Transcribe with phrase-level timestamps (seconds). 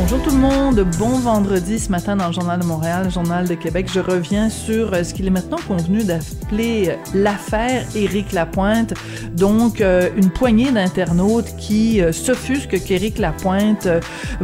[0.00, 3.54] Bonjour tout le monde, bon vendredi ce matin dans le Journal de Montréal, Journal de
[3.54, 3.90] Québec.
[3.92, 8.94] Je reviens sur euh, ce qu'il est maintenant convenu d'appeler euh, l'affaire Éric Lapointe.
[9.34, 13.88] Donc, euh, une poignée d'internautes qui s'offusquent qu'Éric Lapointe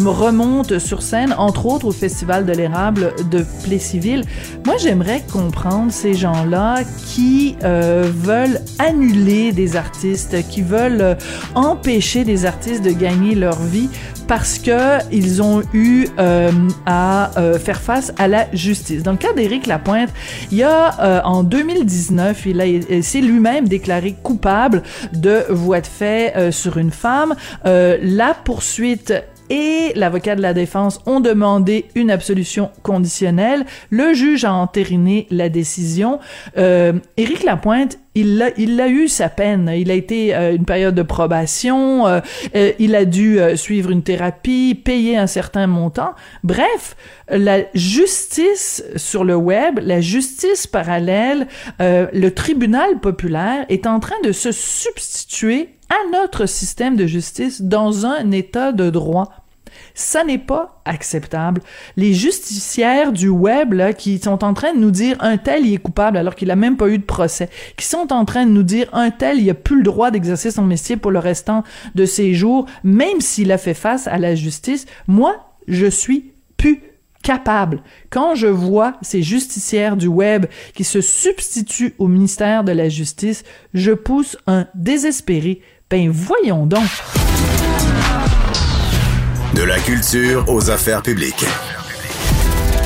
[0.05, 4.25] remonte sur scène, entre autres au Festival de l'érable de Plessisville.
[4.67, 11.17] Moi, j'aimerais comprendre ces gens-là qui veulent annuler des artistes, qui veulent
[11.55, 13.89] empêcher des artistes de gagner leur vie
[14.27, 16.51] parce que ils ont eu euh,
[16.87, 19.03] à euh, faire face à la justice.
[19.03, 20.11] Dans le cas d'Éric Lapointe,
[20.51, 26.53] il y a euh, en 2019, il s'est lui-même déclaré coupable de voie de fait
[26.53, 27.35] sur une femme.
[27.65, 29.13] la poursuite
[29.51, 33.65] et l'avocat de la défense ont demandé une absolution conditionnelle.
[33.91, 36.21] Le juge a entériné la décision.
[36.57, 39.71] Euh, Éric Lapointe, il a, il a eu sa peine.
[39.77, 42.07] Il a été euh, une période de probation.
[42.07, 42.21] Euh,
[42.55, 46.15] euh, il a dû suivre une thérapie, payer un certain montant.
[46.43, 46.97] Bref,
[47.29, 51.47] la justice sur le web, la justice parallèle,
[51.81, 58.07] le tribunal populaire est en train de se substituer à notre système de justice dans
[58.07, 59.33] un état de droit.
[59.95, 61.61] Ça n'est pas acceptable.
[61.97, 65.79] Les justicières du web là, qui sont en train de nous dire un tel est
[65.79, 68.63] coupable alors qu'il a même pas eu de procès, qui sont en train de nous
[68.63, 72.07] dire un tel il a plus le droit d'exercer son métier pour le restant de
[72.07, 74.87] ses jours, même s'il a fait face à la justice.
[75.07, 75.37] Moi,
[75.69, 76.81] je suis plus
[77.25, 77.83] capable.
[78.11, 83.45] Quand je vois ces justicières du web qui se substituent au ministère de la Justice,
[83.73, 86.89] je pousse un désespéré ben voyons donc.
[89.55, 91.45] De la culture aux affaires publiques.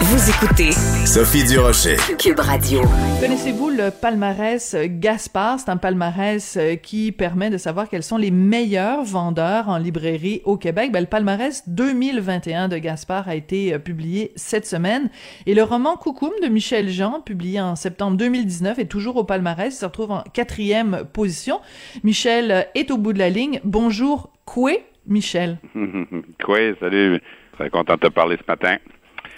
[0.00, 0.70] Vous écoutez
[1.04, 1.96] Sophie Durocher.
[2.20, 2.82] Cube Radio.
[3.20, 5.58] Connaissez-vous le palmarès Gaspard?
[5.58, 10.40] C'est un palmarès euh, qui permet de savoir quels sont les meilleurs vendeurs en librairie
[10.44, 10.92] au Québec.
[10.92, 15.10] Ben, le palmarès 2021 de Gaspard a été euh, publié cette semaine
[15.46, 19.74] et le roman Coucoum de Michel Jean, publié en septembre 2019, est toujours au palmarès.
[19.74, 21.60] Il se retrouve en quatrième position.
[22.04, 23.60] Michel euh, est au bout de la ligne.
[23.64, 25.58] Bonjour, Coué, Michel.
[26.44, 27.20] Coué, salut.
[27.54, 28.76] Très content de te parler ce matin.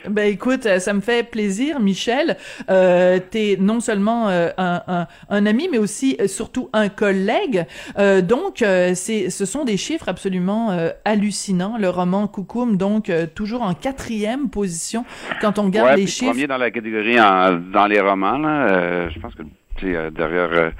[0.08, 2.36] Ben écoute, euh, ça me fait plaisir, Michel.
[2.70, 7.66] Euh, T'es non seulement euh, un, un, ami, mais aussi euh, surtout un collègue.
[7.98, 11.76] Euh, donc, c'est, ce sont des chiffres absolument hallucinants.
[11.78, 15.04] Le roman Coucoum, donc toujours en quatrième position
[15.40, 16.32] quand on regarde les chiffres.
[16.32, 18.38] Premier dans la catégorie en, dans les romans.
[18.38, 19.42] Là, je pense que
[19.80, 20.72] sais, derrière.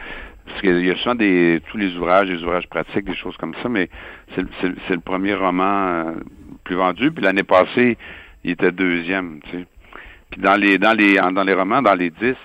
[0.47, 3.55] parce qu'il y a souvent des tous les ouvrages, des ouvrages pratiques, des choses comme
[3.63, 3.89] ça, mais
[4.35, 6.15] c'est, c'est, c'est le premier roman
[6.65, 7.11] plus vendu.
[7.11, 7.97] Puis l'année passée
[8.45, 9.67] il était deuxième, tu sais.
[10.31, 12.37] Puis dans les dans les dans les romans, dans les dix,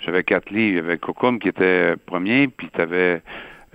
[0.00, 0.72] j'avais quatre livres.
[0.72, 3.22] Il y avait Kokum qui était premier, puis tu avais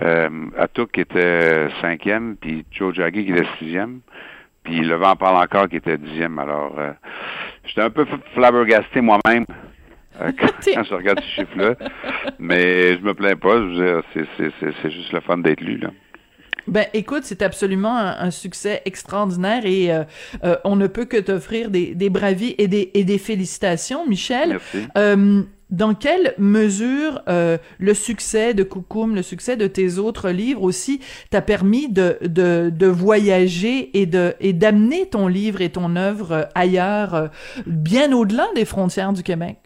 [0.02, 4.02] euh, Atuk qui était cinquième, puis Joe Jaggi qui était sixième,
[4.64, 6.40] puis Le Vent parle encore qui était dixième.
[6.40, 6.92] Alors, euh,
[7.66, 9.46] j'étais un peu flabbergasté moi-même
[10.22, 11.76] euh, quand, je regarde ce chiffre-là,
[12.40, 13.58] mais je me plains pas.
[14.14, 15.90] C'est juste le fun d'être lu, là.
[16.68, 20.04] Ben, écoute, c'est absolument un, succès extraordinaire et euh,
[20.44, 24.50] euh, on ne peut que t'offrir des, des bravis et des, et des félicitations, Michel.
[24.50, 24.88] Merci.
[24.98, 31.00] Euh, dans quelle mesure le succès de Coucoum, le succès de tes autres livres aussi,
[31.30, 36.50] t'a permis de, de, de, voyager et de et d'amener ton livre et ton œuvre
[36.56, 37.30] ailleurs,
[37.68, 39.60] bien au-delà des frontières du Québec?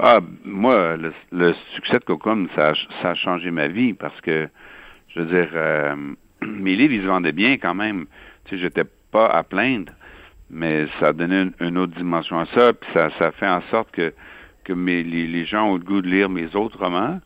[0.00, 4.48] Ah, moi, le, le succès de Coucoum, ça, ça a changé ma vie parce que
[5.14, 5.96] je veux dire, euh,
[6.42, 8.06] mes livres, ils se vendaient bien quand même.
[8.44, 9.92] Tu sais, j'étais pas à plaindre,
[10.50, 13.90] mais ça a donné une, autre dimension à ça, puis ça, ça fait en sorte
[13.92, 14.12] que,
[14.64, 17.20] que mes, les, gens ont le goût de lire mes autres romans,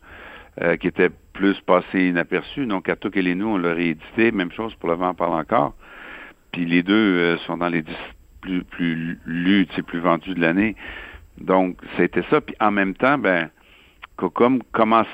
[0.61, 2.65] euh, qui étaient plus passés inaperçus.
[2.65, 4.31] Donc, à tout et nous, on l'a réédité.
[4.31, 5.73] Même chose pour Le vent parle encore.
[6.51, 7.95] Puis les deux euh, sont dans les dix
[8.41, 10.75] plus, plus lus, plus vendus de l'année.
[11.39, 12.41] Donc, c'était ça.
[12.41, 13.49] Puis en même temps, ben,
[14.19, 15.07] Cocom commence,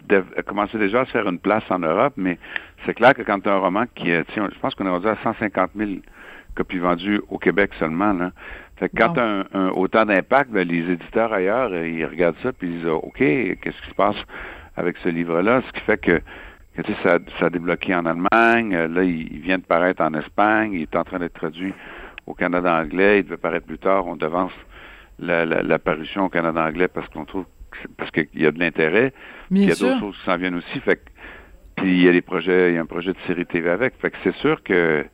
[0.47, 2.39] commençait déjà à se faire une place en Europe, mais
[2.85, 5.07] c'est clair que quand tu as un roman qui est, je pense qu'on est rendu
[5.07, 5.91] à 150 000
[6.55, 8.31] copies vendues au Québec seulement, là.
[8.77, 12.35] Fait que quand tu as un, autant d'impact, ben, les éditeurs ailleurs, euh, ils regardent
[12.41, 14.17] ça puis ils disent OK, qu'est-ce qui se passe
[14.75, 15.61] avec ce livre-là?
[15.67, 16.19] Ce qui fait que,
[16.75, 20.15] tu sais, ça, ça a débloqué en Allemagne, euh, là, il, vient de paraître en
[20.15, 21.73] Espagne, il est en train d'être traduit
[22.25, 24.51] au Canada anglais, il devait paraître plus tard, on devance
[25.19, 27.45] l'apparition la, au Canada anglais parce qu'on trouve
[27.97, 29.13] parce qu'il y a de l'intérêt.
[29.51, 30.79] Il y a d'autres choses qui s'en viennent aussi.
[30.79, 30.99] Fait
[31.75, 33.95] puis il y a des projets, il y a un projet de série TV avec.
[33.99, 35.05] Fait que c'est sûr que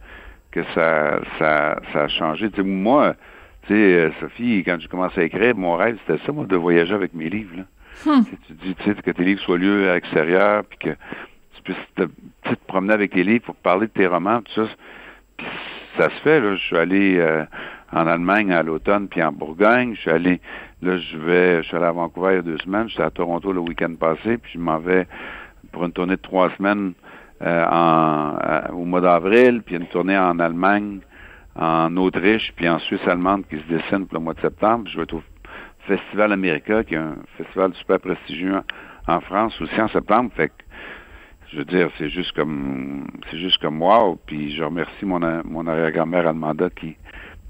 [0.51, 2.49] que ça, ça, ça a changé.
[2.61, 3.15] Moi,
[3.63, 6.55] tu sais, euh, Sophie, quand j'ai commencé à écrire, mon rêve, c'était ça, moi, de
[6.55, 7.55] voyager avec mes livres.
[7.57, 7.63] Là.
[8.05, 8.23] Hmm.
[8.47, 10.89] Tu dis, tu sais, que tes livres soient lus à l'extérieur, puis que
[11.55, 14.69] tu puisses te promener avec tes livres pour parler de tes romans, tout ça.
[15.37, 15.47] Puis
[15.97, 16.55] ça se fait, là.
[16.55, 17.45] Je suis allé euh,
[17.91, 19.95] en Allemagne à l'automne, puis en Bourgogne.
[19.95, 20.41] Je suis allé,
[20.81, 22.87] là, je vais, je suis allé à Vancouver il y a deux semaines.
[22.89, 25.07] J'étais à Toronto le week-end passé, puis je m'en vais
[25.71, 26.93] pour une tournée de trois semaines
[27.41, 30.99] euh, en, à- au mois d'avril, puis une tournée en Allemagne,
[31.55, 34.87] en Autriche, puis en Suisse allemande qui se dessine pour le mois de septembre.
[34.89, 35.23] Je vais être au
[35.87, 38.55] Festival America, qui est un festival super prestigieux
[39.07, 40.29] en, France aussi en septembre.
[40.35, 40.53] Fait que,
[41.51, 44.17] je veux dire, c'est juste comme, c'est juste comme wow.
[44.27, 46.95] Puis je remercie mon, mon arrière-grand-mère Almanda qui,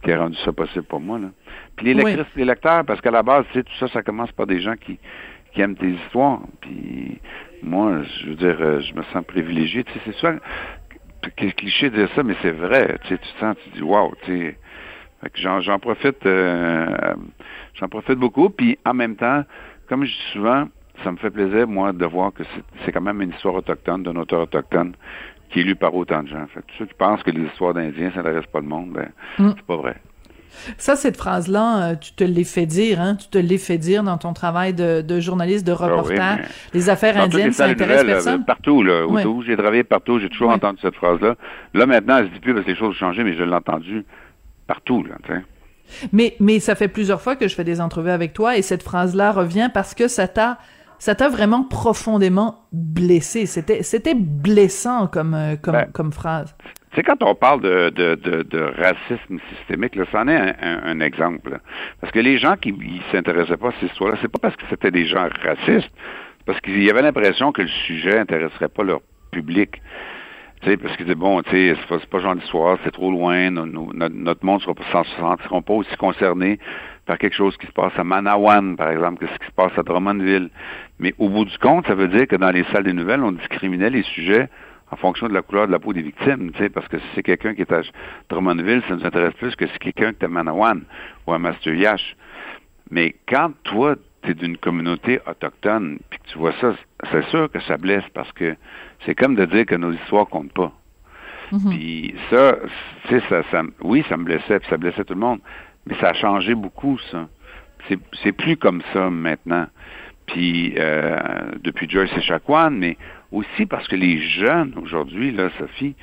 [0.02, 1.20] qui a rendu ça possible pour moi.
[1.20, 1.28] Là.
[1.76, 2.18] Puis les Oui.
[2.36, 4.76] les lecteurs, parce qu'à la base, tu sais, tout ça, ça commence par des gens
[4.76, 5.00] qui,
[5.54, 6.40] qui aiment tes histoires.
[6.62, 7.20] Puis
[7.64, 9.84] moi, je veux dire, euh, je me sens privilégié.
[9.84, 10.38] Tu sais, c'est souvent
[11.24, 12.98] c'est cliché de dire ça, mais c'est vrai.
[13.04, 14.58] Tu sais, tu te sens, tu dis wow, tu sais.
[15.22, 17.14] Fait que j'en, j'en profite, euh,
[17.76, 18.50] j'en profite beaucoup.
[18.50, 19.44] Puis en même temps,
[19.88, 20.68] comme je dis souvent,
[21.04, 24.04] ça me fait plaisir, moi, de voir que c'est, c'est quand même une histoire autochtone,
[24.04, 24.94] d'un auteur autochtone,
[25.52, 26.46] qui est lu par autant de gens.
[26.54, 28.92] Fait que tous ceux qui pensent que les histoires d'Indiens, ça n'intéresse pas le monde,
[28.92, 29.52] ben, Mm.
[29.56, 29.96] c'est pas vrai.
[30.78, 33.16] Ça, cette phrase-là, euh, tu te l'es fait dire, hein?
[33.16, 36.38] Tu te l'es fait dire dans ton travail de, de journaliste, de Ah oui, reporter.
[36.74, 38.42] Les affaires indiennes, ça intéresse personne?
[38.42, 41.36] euh, partout, là, où j'ai travaillé partout, j'ai toujours entendu cette phrase-là.
[41.74, 43.54] Là, maintenant, elle se dit plus parce que les choses ont changé, mais je l'ai
[43.54, 44.06] entendu
[44.68, 45.16] partout, là,
[46.14, 49.32] mais ça fait plusieurs fois que je fais des entrevues avec toi et cette phrase-là
[49.34, 50.58] revient parce que ça t'a,
[51.02, 53.48] ça t'a vraiment profondément blessé.
[53.48, 56.56] C'était, c'était blessant comme, euh, comme, Ben, comme phrase.
[56.92, 60.54] Tu sais, quand on parle de, de, de, de racisme systémique, là, c'en est un,
[60.62, 61.60] un- un exemple.
[62.02, 62.78] Parce que les gens qui ne
[63.12, 65.90] s'intéressaient pas à ces histoires-là, c'est pas parce que c'était des gens racistes,
[66.38, 69.00] c'est parce qu'il y avait l'impression que le sujet intéresserait pas leur
[69.32, 69.82] public.
[70.64, 73.50] Sais, parce que c'est bon, tu sais, c'est pas, pas genre d'histoire, c'est trop loin,
[73.50, 76.60] notre, monde ne se pas aussi concernés
[77.08, 79.72] par quelque chose qui se passe à Manawan, par exemple, que ce qui se passe
[79.76, 80.52] à Drummondville.
[81.00, 83.32] Mais au bout du compte, ça veut dire que dans les salles des nouvelles, on
[83.32, 84.50] discriminait les sujets
[84.92, 87.06] en fonction de la couleur de la peau des victimes, tu sais, parce que si
[87.16, 87.82] c'est quelqu'un qui est à
[88.30, 90.84] Drummondville, ça nous intéresse plus que si c'est quelqu'un qui est à Manawan
[91.26, 92.16] ou à Master-Yash.
[92.92, 96.74] Mais quand toi, tu es d'une communauté autochtone, puis que tu vois ça,
[97.12, 98.56] c'est sûr que ça blesse parce que
[99.06, 100.72] c'est comme de dire que nos histoires comptent pas.
[101.70, 102.56] Puis ça,
[103.08, 105.40] tu sais, ça, ça, oui, ça me blessait, puis ça blessait tout le monde,
[105.86, 107.28] mais ça a changé beaucoup, ça.
[108.24, 109.66] C'est, plus comme ça maintenant.
[110.28, 111.20] Puis euh,
[111.62, 112.96] depuis Joyce et Chacuan, mais
[113.32, 115.96] aussi parce que les jeunes aujourd'hui, là, Sophie,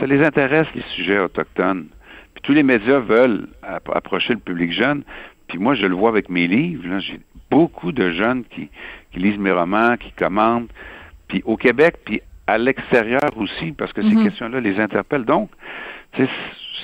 [0.00, 1.86] ça les intéresse les sujets autochtones.
[2.34, 5.04] Puis tous les médias veulent app- approcher le public jeune.
[5.48, 6.86] Puis moi, je le vois avec mes livres.
[6.88, 7.20] Là, j'ai
[7.50, 8.68] beaucoup de jeunes qui,
[9.12, 10.70] qui lisent mes romans, qui commentent.
[11.28, 14.24] Puis au Québec, puis à l'extérieur aussi, parce que ces Mhm.
[14.24, 15.24] questions-là les interpellent.
[15.24, 15.50] Donc,
[16.12, 16.30] tu sais,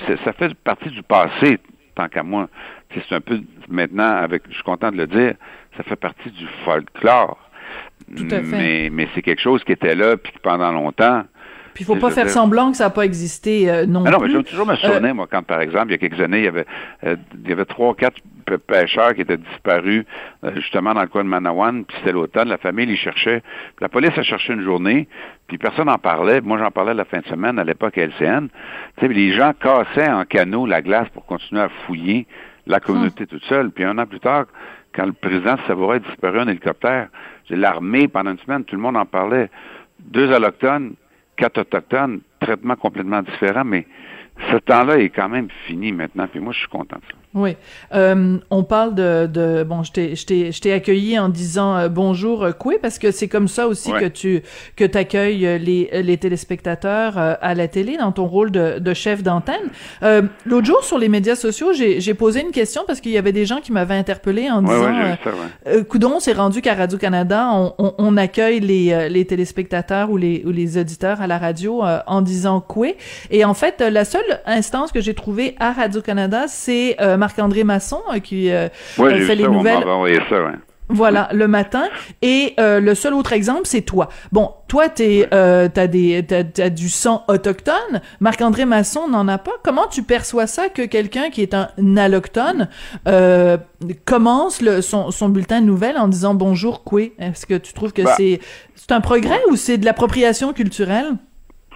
[0.07, 1.57] c'est- ça fait partie du passé,
[1.95, 2.49] tant qu'à moi.
[2.93, 3.39] C'est un peu
[3.69, 5.33] maintenant, avec, je suis content de le dire,
[5.77, 7.39] ça fait partie du folklore.
[8.15, 8.57] Tout à fait.
[8.57, 11.23] Mais, mais c'est quelque chose qui était là, puis pendant longtemps.
[11.73, 14.11] Puis il faut pas faire dire- semblant que ça n'a pas existé euh, non Ah
[14.11, 14.33] non, mais plus.
[14.35, 16.47] je toujours me souvenir, moi, quand, par exemple, il y a quelques années, il y
[16.47, 16.65] avait,
[17.05, 20.05] euh, il y avait trois quatre p- pêcheurs qui étaient disparus,
[20.43, 23.41] euh, justement, dans le coin de Manawan, puis c'était l'automne, la famille les cherchait.
[23.81, 25.07] La police a cherché une journée,
[25.47, 26.41] puis personne n'en parlait.
[26.41, 28.47] Moi, j'en parlais la fin de semaine, à l'époque, à LCN.
[28.97, 32.27] Tu sais, les gens cassaient en canot la glace pour continuer à fouiller
[32.67, 33.71] la communauté toute seule.
[33.71, 34.45] Puis un an plus tard,
[34.95, 37.07] quand le président de Savoie a disparu en hélicoptère,
[37.49, 39.49] l'armée, pendant une semaine, tout le monde en parlait.
[39.99, 40.93] Deux allochtones,
[41.35, 43.85] quatre autochtones, traitement complètement différent, mais
[44.51, 47.17] ce temps-là est quand même fini maintenant, puis moi, je suis content de ça.
[47.35, 47.57] Oui.
[47.95, 49.91] Euh, on parle de, de bon, je
[50.61, 54.01] t'ai, accueilli en disant euh, bonjour euh, Koué parce que c'est comme ça aussi Ouais.
[54.01, 54.43] que tu
[54.75, 59.23] que t'accueilles les les téléspectateurs euh, à la télé dans ton rôle de, de chef
[59.23, 59.71] d'antenne.
[60.45, 63.47] L'autre jour sur les médias sociaux, j'ai, posé une question parce qu'il y avait des
[63.47, 65.17] gens qui m'avaient interpellé en Ouais, disant ouais,
[65.73, 70.43] ça, Coudon, c'est rendu qu'à Radio-Canada, on, on, on accueille les, les téléspectateurs ou les,
[70.45, 72.95] ou les auditeurs à la radio en disant Coué.
[73.31, 78.01] Et en fait, la seule instance que j'ai trouvée à Radio-Canada, c'est euh, Marc-André Masson
[78.13, 79.83] euh, qui euh, Ouais, fait les ça, nouvelles.
[80.29, 80.51] ça, ouais.
[80.89, 81.85] Voilà, le matin.
[82.21, 84.09] Et euh, le seul autre exemple, c'est toi.
[84.31, 88.01] Bon, toi, t'es, euh, t'as des, t'as, t'as du sang autochtone.
[88.19, 89.53] Marc-André Masson n'en a pas.
[89.63, 92.67] Comment tu perçois ça que quelqu'un qui est un allochtone
[93.07, 93.57] euh,
[94.05, 97.13] commence le, son, son bulletin de nouvelles en disant bonjour, Koué?
[97.17, 98.13] Est-ce que tu trouves que Bah.
[98.17, 98.39] c'est,
[98.75, 101.13] c'est un progrès ou c'est de l'appropriation culturelle?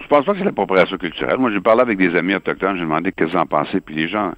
[0.02, 1.38] Je pense pas que c'est l'appropriation culturelle.
[1.38, 4.08] Moi, j'ai parlé avec des amis autochtones, j'ai demandé qu'est-ce qu'ils en pensaient, puis les
[4.08, 4.32] gens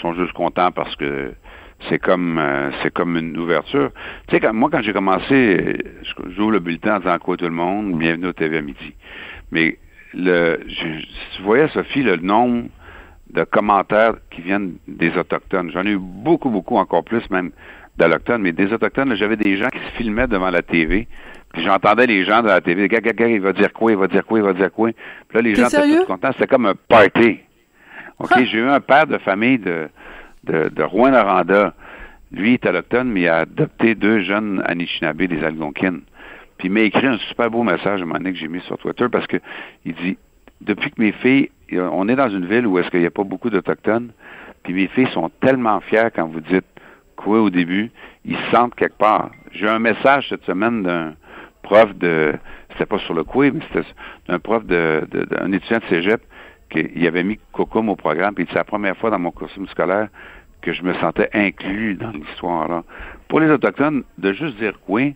[0.00, 1.32] sont juste contents parce que
[1.88, 3.90] c'est comme euh, c'est comme une ouverture.
[4.28, 5.76] Tu sais, quand, moi, quand j'ai commencé,
[6.36, 8.94] j'ouvre le bulletin en disant quoi tout le monde, bienvenue au TV à midi.
[9.52, 9.78] Mais
[10.14, 12.64] le, je- tu voyais, Sophie, le nombre
[13.32, 15.70] de commentaires qui viennent des Autochtones.
[15.72, 17.50] J'en ai eu beaucoup, beaucoup, encore plus même
[17.96, 21.08] d'Allochtones, mais des Autochtones, j'avais des gens qui se filmaient devant la TV,
[21.54, 24.08] puis j'entendais les gens de la TV, gaga, gaga, il va dire quoi, il va
[24.08, 24.90] dire quoi, il va dire quoi.
[24.90, 26.32] Puis là, les gens étaient tous contents.
[26.32, 27.38] C'était comme un party.
[28.18, 28.44] OK?
[28.44, 29.88] J'ai eu un père de famille de,
[30.42, 31.72] de, de Rouen-Noranda.
[32.32, 36.00] Lui, il est autochtone, mais il a adopté deux jeunes Anishinaabe, des Algonquins.
[36.58, 38.60] Puis il m'a écrit un super beau message à un moment donné que j'ai mis
[38.62, 39.36] sur Twitter parce que
[39.84, 40.18] il dit
[40.60, 43.22] Depuis que mes filles, on est dans une ville où est-ce qu'il n'y a pas
[43.22, 44.10] beaucoup d'Autochtones,
[44.64, 46.66] puis mes filles sont tellement fières quand vous dites
[47.14, 47.92] quoi au début,
[48.24, 49.30] ils se sentent quelque part.
[49.52, 51.14] J'ai eu un message cette semaine d'un
[51.64, 52.34] prof de
[52.72, 53.86] c'était pas sur le quiz, mais c'était
[54.28, 56.22] un prof de, d'un étudiant de cégep
[56.70, 60.08] qui avait mis Cocom au programme, puis c'est la première fois dans mon costume scolaire
[60.60, 62.82] que je me sentais inclus dans l'histoire.
[63.28, 65.14] Pour les Autochtones, de juste dire oui,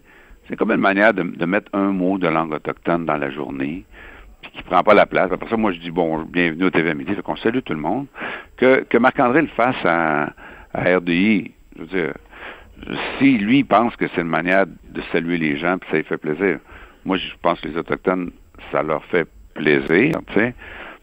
[0.49, 3.85] c'est comme une manière de, mettre un mot de langue autochtone dans la journée,
[4.43, 5.31] puis qui prend pas la place.
[5.33, 7.81] Après ça, moi, je dis, bon, bienvenue au TV Midi, fait qu'on salue tout le
[7.81, 8.07] monde.
[8.57, 10.33] Que, que Marc-André le fasse à,
[10.75, 12.13] à RDI, je veux dire,
[13.19, 16.17] si lui pense que c'est une manière de saluer les gens, puis ça lui fait
[16.17, 16.59] plaisir.
[17.05, 18.31] Moi, je pense que les Autochtones,
[18.73, 20.55] ça leur fait plaisir, tu sais.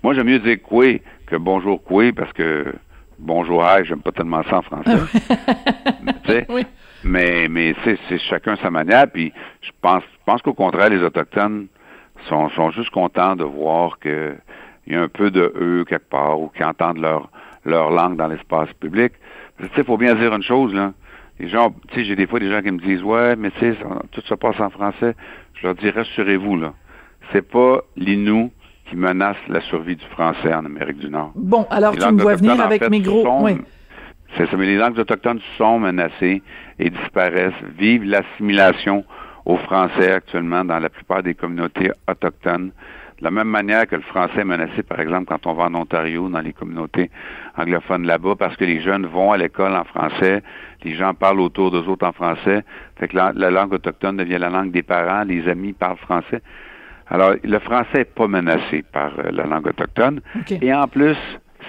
[0.04, 0.86] Moi, j'aime mieux dire quoi
[1.26, 2.74] que bonjour quoi parce que
[3.18, 6.46] bonjour hi, j'aime pas tellement ça en français.
[6.50, 6.66] oui.
[7.04, 9.10] Mais, mais c'est chacun sa manière.
[9.12, 11.68] Puis je pense, je pense qu'au contraire, les Autochtones
[12.28, 14.38] sont, sont juste contents de voir qu'il
[14.88, 17.30] y a un peu de eux quelque part ou qu'ils entendent leur,
[17.64, 19.14] leur langue dans l'espace public.
[19.60, 20.94] Tu sais, il faut bien dire une chose, là.
[21.40, 23.60] Les gens, tu sais, j'ai des fois des gens qui me disent, ouais, mais tu
[23.60, 23.76] sais,
[24.12, 25.16] tout se passe en français.
[25.54, 26.74] Je leur dis, rassurez-vous, là.
[27.32, 28.52] C'est pas l'inou
[28.90, 31.32] qui menace la survie du français en Amérique du Nord.
[31.36, 33.44] Bon, alors tu me vois venir avec mes gros...
[33.44, 33.58] oui.
[34.38, 36.42] C'est ça, mais les langues autochtones sont menacées
[36.78, 39.06] et disparaissent, vivent l'assimilation
[39.46, 42.72] aux Français actuellement dans la plupart des communautés autochtones.
[43.20, 45.76] De la même manière que le français est menacé, par exemple, quand on va en
[45.76, 47.10] Ontario, dans les communautés
[47.58, 50.44] anglophones là-bas, parce que les jeunes vont à l'école en français,
[50.84, 52.66] les gens parlent autour d'eux autres en français,
[52.98, 56.42] fait que la, langue autochtone devient la langue des parents, les amis parlent français.
[57.08, 60.22] Alors, le français n'est pas menacé par euh, la langue autochtone.
[60.62, 61.18] Et en plus,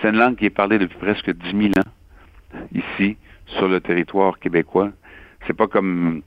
[0.01, 4.39] c'est une langue qui est parlée depuis presque 10 000 ans ici, sur le territoire
[4.39, 4.91] québécois.
[5.47, 6.23] C'est pas comme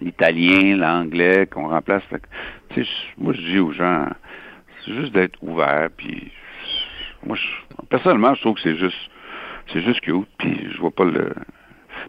[0.00, 2.02] l'italien, l'anglais qu'on remplace.
[2.04, 2.84] Fait,
[3.18, 4.06] moi, je dis aux gens,
[4.88, 5.88] c'est juste d'être ouvert.
[5.96, 6.30] Puis,
[7.24, 7.36] moi,
[7.88, 9.10] personnellement, je trouve que c'est juste,
[9.72, 10.28] c'est juste cute.
[10.38, 11.32] Puis, je vois pas le.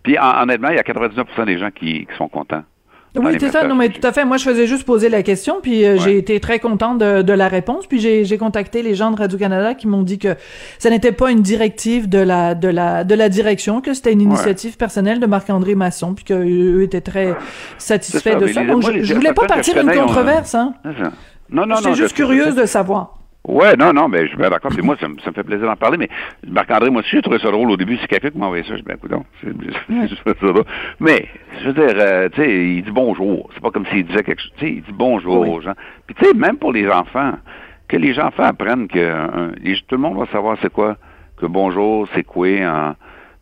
[0.03, 2.63] Puis, honnêtement, il y a 99% des gens qui sont contents.
[3.15, 3.63] Oui, c'est ça.
[3.67, 4.24] Non, mais tout à fait.
[4.24, 7.33] Moi, je faisais juste poser la question, puis euh, j'ai été très contente de, de,
[7.33, 7.88] la réponse.
[7.88, 10.36] Puis j'ai contacté les gens de Radio Canada qui m'ont dit que
[10.77, 14.21] ça n'était pas une directive de la de la de la direction, que c'était une
[14.21, 17.36] initiative personnelle de Marc-André Masson, puis qu'eux étaient très
[17.79, 18.63] satisfaits de ça.
[18.63, 20.75] Donc, je, je voulais pas partir une controverse, hein.
[21.51, 21.75] Non, non, non.
[21.77, 23.15] J'étais juste curieuse de savoir.
[23.47, 24.71] Ouais, non, non, mais je suis d'accord.
[24.83, 25.97] moi, ça, me fait plaisir d'en parler.
[25.97, 26.09] Mais
[26.45, 27.97] Marc-André, moi aussi, j'ai trouvé ça drôle au début.
[28.01, 28.75] C'est quelqu'un qui m'a envoyé ça.
[28.75, 28.97] Je dis, ben,
[29.41, 29.49] c'est.
[30.99, 31.27] Mais,
[31.61, 33.49] je veux dire, euh, tu sais, il dit bonjour.
[33.53, 34.51] C'est pas comme s'il disait quelque chose.
[34.57, 35.73] Tu sais, il dit bonjour aux gens.
[36.05, 37.33] Puis, tu sais, même pour les enfants,
[37.87, 39.51] que les enfants apprennent que
[39.87, 40.97] tout le monde va savoir c'est quoi
[41.37, 42.95] que bonjour, c'est quoi en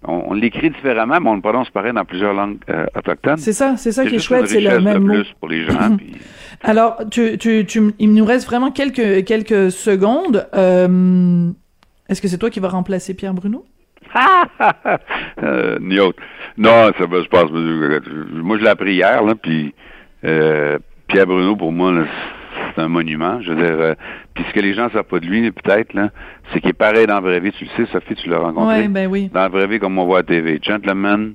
[0.04, 3.38] on, l'écrit différemment, mais on le prononce pareil dans plusieurs langues euh, autochtones.
[3.38, 5.13] C'est ça, c'est ça qui est chouette, c'est le même mot.
[5.13, 5.98] plus pour les gens.
[6.63, 10.48] Alors, tu, tu, tu, il nous reste vraiment quelques, quelques secondes.
[10.54, 11.50] Euh,
[12.10, 13.66] est-ce que c'est toi qui vas remplacer Pierre Bruno?
[15.44, 17.51] euh, Non, ça va, je pense.
[17.51, 19.74] Moi, je l'ai appris hier, là, puis
[20.24, 20.77] euh,
[21.08, 22.06] Pierre Bruno, pour moi, là,
[22.77, 23.41] c'est un monument.
[23.41, 23.96] Je veux dire, euh,
[24.34, 26.10] puis ce que les gens ne savent pas de lui, peut-être, là,
[26.51, 27.51] c'est qu'il est pareil dans la vraie vie.
[27.51, 28.81] Tu le sais, Sophie, tu l'as rencontré.
[28.81, 29.29] Oui, ben oui.
[29.34, 30.60] Dans la vraie vie, comme on voit à TV.
[30.62, 31.34] Gentleman,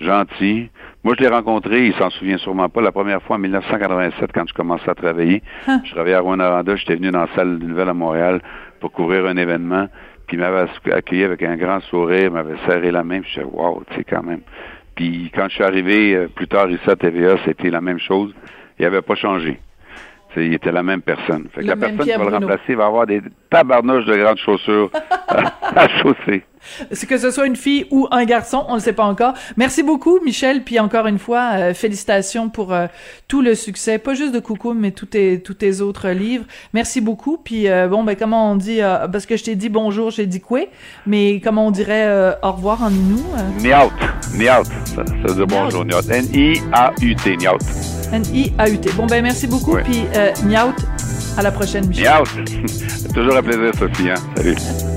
[0.00, 0.70] gentil.
[1.02, 4.48] Moi, je l'ai rencontré, il s'en souvient sûrement pas, la première fois en 1987, quand
[4.48, 5.42] je commençais à travailler.
[5.66, 5.82] Hein?
[5.84, 8.40] Je travaillais à Rwanda, j'étais venu dans la salle de nouvelles à Montréal
[8.80, 9.88] pour couvrir un événement.
[10.26, 13.52] Puis il m'avait accueilli avec un grand sourire, m'avait serré la main, puis je disais,
[13.52, 14.40] wow, tu sais, quand même.
[14.94, 18.32] Puis quand je suis arrivé euh, plus tard ici à TVA, c'était la même chose.
[18.78, 19.60] Il n'avait pas changé
[20.36, 21.46] il était la même personne.
[21.54, 24.90] Fait que la personne qui va le remplacer va avoir des tabarnouches de grandes chaussures
[25.28, 26.44] à, chausser.
[26.92, 29.34] C'est que ce soit une fille ou un garçon, on ne sait pas encore.
[29.56, 30.62] Merci beaucoup, Michel.
[30.62, 32.86] Puis encore une fois, euh, félicitations pour euh,
[33.28, 36.44] tout le succès, pas juste de Coucou, mais tous tes, tous tes autres livres.
[36.72, 37.36] Merci beaucoup.
[37.36, 38.80] Puis euh, bon, ben comment on dit,
[39.12, 40.60] parce que je t'ai dit bonjour, j'ai dit quoi,
[41.06, 43.22] mais comment on dirait au revoir en inou?
[43.60, 43.92] Niaut.
[44.34, 44.64] Niaut.
[44.86, 46.00] Ça, ça veut dire bonjour, Niaut.
[46.10, 47.58] N-I-A-U-T, Niaut.
[48.14, 48.92] N-I-A-U-T.
[48.96, 49.76] Bon, ben merci beaucoup.
[49.76, 50.30] Puis, euh,
[51.36, 52.04] À la prochaine, Michel.
[52.04, 52.24] Miaut.
[53.14, 54.10] Toujours un plaisir, Sophie.
[54.10, 54.14] Hein.
[54.36, 54.93] Salut.